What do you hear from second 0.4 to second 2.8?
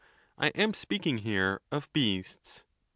am speaking here of beasts.